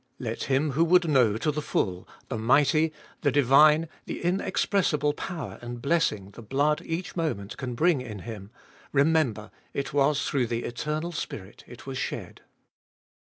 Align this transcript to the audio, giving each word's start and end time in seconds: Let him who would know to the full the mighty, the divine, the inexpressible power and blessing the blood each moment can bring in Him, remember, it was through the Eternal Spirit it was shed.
Let 0.17 0.45
him 0.45 0.71
who 0.71 0.83
would 0.85 1.07
know 1.07 1.37
to 1.37 1.51
the 1.51 1.61
full 1.61 2.07
the 2.27 2.35
mighty, 2.39 2.91
the 3.21 3.31
divine, 3.31 3.87
the 4.05 4.19
inexpressible 4.23 5.13
power 5.13 5.59
and 5.61 5.79
blessing 5.79 6.31
the 6.31 6.41
blood 6.41 6.81
each 6.83 7.15
moment 7.15 7.55
can 7.55 7.75
bring 7.75 8.01
in 8.01 8.17
Him, 8.21 8.49
remember, 8.91 9.51
it 9.75 9.93
was 9.93 10.27
through 10.27 10.47
the 10.47 10.63
Eternal 10.63 11.11
Spirit 11.11 11.63
it 11.67 11.85
was 11.85 11.99
shed. 11.99 12.41